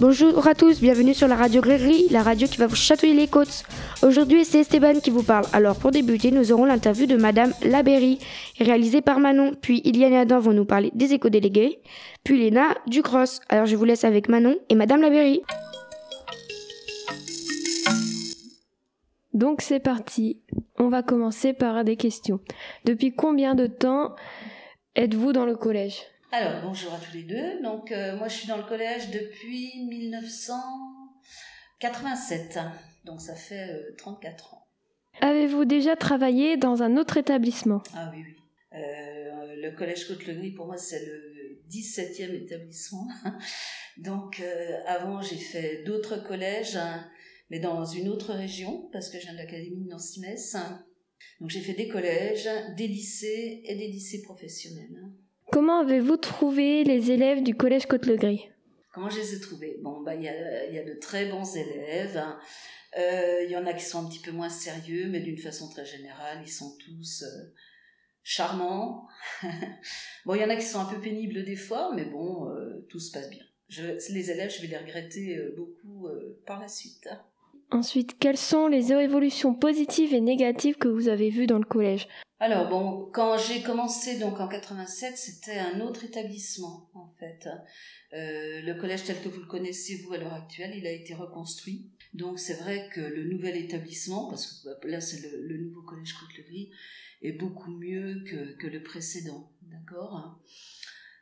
[0.00, 3.26] Bonjour à tous, bienvenue sur la radio Grégory, la radio qui va vous chatouiller les
[3.26, 3.64] côtes.
[4.04, 5.44] Aujourd'hui, c'est Esteban qui vous parle.
[5.52, 8.20] Alors, pour débuter, nous aurons l'interview de Madame Laberry,
[8.60, 9.54] réalisée par Manon.
[9.60, 11.80] Puis Iliane et Adam vont nous parler des éco-délégués.
[12.22, 13.40] Puis Léna du cross.
[13.48, 15.42] Alors, je vous laisse avec Manon et Madame Laberry.
[19.34, 20.40] Donc, c'est parti.
[20.78, 22.38] On va commencer par des questions.
[22.84, 24.14] Depuis combien de temps
[24.94, 26.04] êtes-vous dans le collège?
[26.30, 27.62] Alors, bonjour à tous les deux.
[27.62, 32.58] Donc, euh, moi, je suis dans le collège depuis 1987.
[33.06, 34.68] Donc, ça fait euh, 34 ans.
[35.22, 37.82] Avez-vous déjà travaillé dans un autre établissement?
[37.94, 38.36] Ah oui, oui.
[38.74, 43.08] Euh, le collège Côte-le-Gris, pour moi, c'est le 17e établissement.
[43.96, 47.08] Donc, euh, avant, j'ai fait d'autres collèges, hein,
[47.48, 50.58] mais dans une autre région, parce que je viens de l'Académie de Nancy-Metz.
[51.40, 55.10] Donc, j'ai fait des collèges, des lycées et des lycées professionnels.
[55.58, 58.48] Comment avez-vous trouvé les élèves du collège Côte-le-Gris?
[58.94, 59.80] Comment je les ai trouvés?
[59.82, 62.22] Bon, bah, il y a, il y a de très bons élèves.
[62.96, 65.68] Euh, Il y en a qui sont un petit peu moins sérieux, mais d'une façon
[65.68, 67.52] très générale, ils sont tous euh,
[68.22, 69.08] charmants.
[70.26, 72.86] bon, il y en a qui sont un peu pénibles des fois, mais bon, euh,
[72.88, 73.42] tout se passe bien.
[73.66, 73.82] Je,
[74.12, 76.06] les élèves, je vais les regretter beaucoup
[76.46, 77.08] par la suite.
[77.72, 82.06] Ensuite, quelles sont les évolutions positives et négatives que vous avez vues dans le collège?
[82.40, 87.48] Alors bon, quand j'ai commencé donc en 87, c'était un autre établissement en fait.
[88.12, 91.14] Euh, le collège tel que vous le connaissez vous à l'heure actuelle, il a été
[91.14, 91.90] reconstruit.
[92.14, 96.14] Donc c'est vrai que le nouvel établissement, parce que bah, là c'est le, nouveau collège
[96.14, 96.70] Côte-le-Gris,
[97.22, 100.38] est beaucoup mieux que, que le précédent, d'accord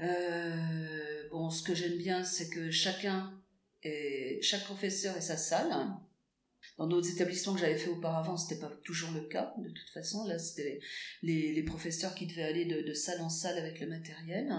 [0.00, 3.32] Euh, Bon, ce que j'aime bien, c'est que chacun,
[3.82, 5.72] est, chaque professeur ait sa salle.
[6.80, 9.52] Dans d'autres établissements que j'avais fait auparavant, c'était pas toujours le cas.
[9.58, 10.80] De toute façon, là, c'était
[11.22, 14.50] les, professeurs qui devaient aller de, salle en salle avec le matériel.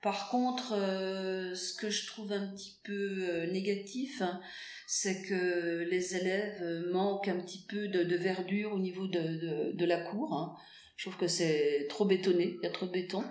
[0.00, 4.40] Par contre, euh, ce que je trouve un petit peu euh, négatif, hein,
[4.86, 10.00] c'est que les élèves euh, manquent un petit peu de, verdure au niveau de, la
[10.00, 10.32] cour.
[10.32, 10.56] hein.
[10.96, 13.22] Je trouve que c'est trop bétonné, il y a trop de béton.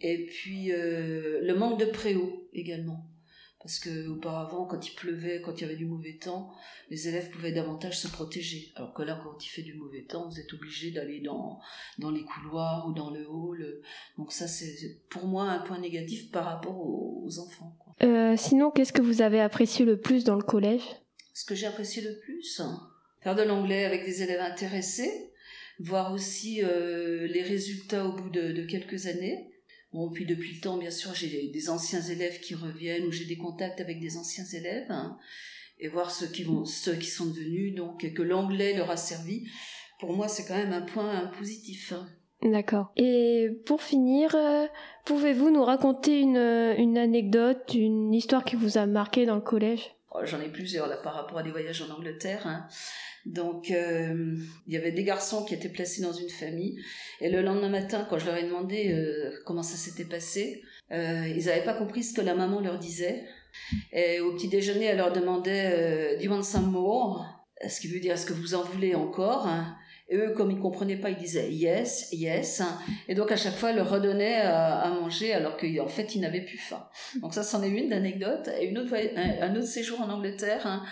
[0.00, 3.11] Et puis le manque de préau également.
[3.62, 6.50] Parce que auparavant, quand il pleuvait, quand il y avait du mauvais temps,
[6.90, 8.72] les élèves pouvaient davantage se protéger.
[8.74, 11.60] Alors que là, quand il fait du mauvais temps, vous êtes obligé d'aller dans,
[11.98, 13.80] dans les couloirs ou dans le hall.
[14.18, 17.76] Donc ça, c'est pour moi un point négatif par rapport aux, aux enfants.
[17.78, 17.94] quoi.
[18.02, 20.82] Euh, Sinon, qu'est-ce que vous avez apprécié le plus dans le collège?
[21.32, 22.60] Ce que j'ai apprécié le plus,
[23.20, 25.32] faire de l'anglais avec des élèves intéressés,
[25.78, 29.48] voir aussi euh, les résultats au bout de, de quelques années.
[29.92, 33.26] Bon, puis depuis le temps, bien sûr, j'ai des, anciens élèves qui reviennent ou j'ai
[33.26, 35.18] des contacts avec des anciens élèves hein,
[35.78, 38.96] et voir ceux qui vont, ceux qui sont devenus, donc et que l'anglais leur a
[38.96, 39.46] servi.
[40.00, 41.92] Pour moi, c'est quand même un point positif.
[41.92, 42.08] hein.
[42.42, 42.90] D'accord.
[42.96, 44.66] Et pour finir, euh,
[45.04, 49.94] pouvez-vous nous raconter une, une anecdote, une histoire qui vous a marqué dans le collège?
[50.14, 52.46] Oh, J'en ai plusieurs là par rapport à des voyages en Angleterre.
[52.46, 52.66] hein.
[53.26, 56.76] Donc, euh, il y avait des garçons qui étaient placés dans une famille.
[57.20, 60.62] Et le lendemain matin, quand je leur ai demandé euh, comment ça s'était passé,
[60.92, 63.24] euh, ils n'avaient pas compris ce que la maman leur disait.
[63.92, 67.24] Et au petit déjeuner, elle leur demandait euh, Do you want some more?
[67.68, 69.46] Ce qui veut dire Est-ce que vous en voulez encore?
[69.46, 69.76] Hein
[70.08, 72.60] Et eux, comme ils comprenaient pas, ils disaient Yes, yes.
[73.06, 76.20] Et donc, à chaque fois, elle leur redonnait à, à manger alors qu'en fait, ils
[76.20, 76.88] n'avaient plus faim.
[77.20, 78.50] Donc, ça, c'en est une d'anecdote.
[78.60, 80.82] Et une autre, un, un autre séjour en Angleterre.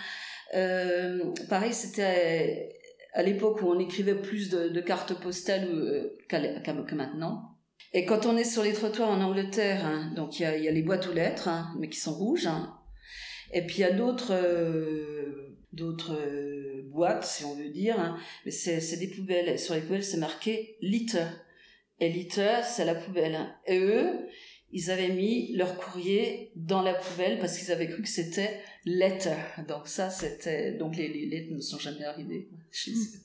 [0.53, 2.69] Euh, pareil, c'était
[3.13, 7.57] à l'époque où on écrivait plus de, cartes postales euh, que maintenant.
[7.93, 10.81] Et quand on est sur les trottoirs en Angleterre, hein, donc il y a, les
[10.81, 12.47] boîtes aux lettres, hein, mais qui sont rouges.
[12.47, 12.73] hein.
[13.53, 15.61] et puis il y a d'autres euh,
[16.89, 19.59] boîtes, si on veut dire, mais c'est des poubelles.
[19.59, 21.25] Sur les poubelles, c'est marqué litter.
[21.99, 23.37] Et litter, c'est la poubelle.
[23.67, 24.27] Et eux,
[24.71, 29.35] ils avaient mis leur courrier dans la poubelle parce qu'ils avaient cru que c'était letter.
[29.67, 33.19] Donc ça, c'était donc les, les lettres ne sont jamais arrivées chez eux.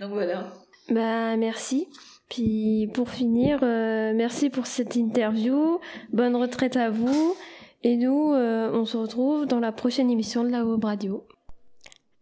[0.00, 0.52] Donc voilà.
[0.88, 1.86] Bah merci.
[2.28, 5.80] Puis pour finir, euh, merci pour cette interview.
[6.12, 7.34] Bonne retraite à vous.
[7.82, 11.26] Et nous, euh, on se retrouve dans la prochaine émission de la Web Radio.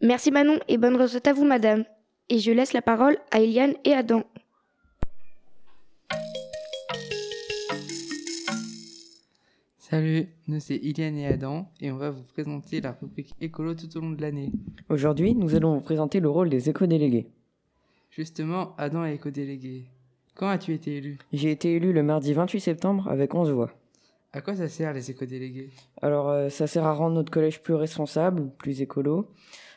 [0.01, 1.85] Merci Manon et bonne retraite à vous, Madame.
[2.29, 4.23] Et je laisse la parole à Eliane et Adam.
[9.91, 13.97] Salut, nous c'est Iliane et Adam et on va vous présenter la rubrique écolo tout
[13.97, 14.53] au long de l'année.
[14.91, 17.27] Aujourd'hui, nous allons vous présenter le rôle des éco-délégués.
[18.11, 19.87] Justement, Adam est éco-délégué.
[20.35, 21.17] Quand as-tu été élu?
[21.33, 23.71] J'ai été élu le mardi 28 septembre avec 11 voix.
[24.35, 25.71] À quoi ça sert les éco-délégués?
[26.03, 29.31] Alors, euh, ça sert à rendre notre collège plus responsable, plus écolo,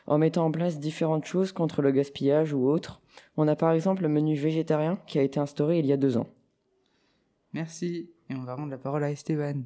[0.06, 3.00] en mettant en place différentes choses contre le gaspillage ou autres.
[3.38, 6.18] On a par exemple le menu végétarien qui a été instauré il y a deux
[6.18, 6.28] ans.
[7.54, 9.62] Merci et on va rendre la parole à Esteban.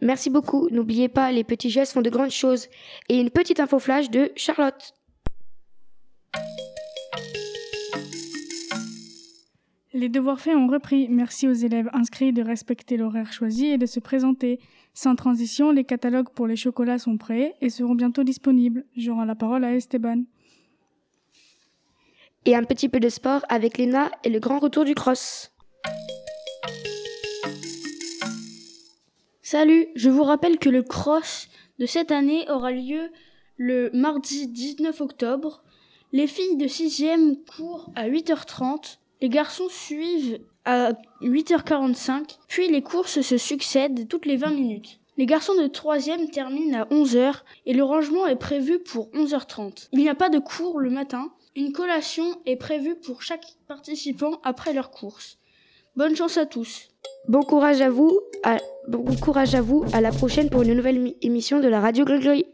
[0.00, 0.68] Merci beaucoup.
[0.70, 2.68] N'oubliez pas, les petits gestes font de grandes choses.
[3.08, 4.94] Et une petite info flash de Charlotte.
[9.92, 11.08] Les devoirs faits ont repris.
[11.08, 14.60] Merci aux élèves inscrits de respecter l'horaire choisi et de se présenter.
[14.94, 18.84] Sans transition, les catalogues pour les chocolats sont prêts et seront bientôt disponibles.
[18.96, 20.22] Je rends la parole à Esteban.
[22.44, 25.52] Et un petit peu de sport avec Léna et le grand retour du cross.
[29.50, 31.48] Salut, je vous rappelle que le cross
[31.78, 33.10] de cette année aura lieu
[33.56, 35.62] le mardi 19 octobre.
[36.12, 40.92] Les filles de 6e courent à 8h30, les garçons suivent à
[41.22, 45.00] 8h45, puis les courses se succèdent toutes les 20 minutes.
[45.16, 49.88] Les garçons de 3e terminent à 11h et le rangement est prévu pour 11h30.
[49.92, 54.42] Il n'y a pas de cours le matin, une collation est prévue pour chaque participant
[54.44, 55.38] après leur course.
[55.96, 56.90] Bonne chance à tous.
[57.28, 58.20] Bon courage à vous,
[58.88, 62.46] bon courage à vous, à la prochaine pour une nouvelle émission de la Radio Grégory.